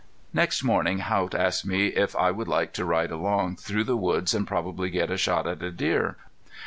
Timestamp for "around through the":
3.11-3.95